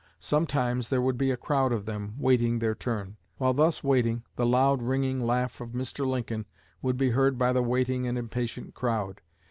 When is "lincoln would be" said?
6.07-7.11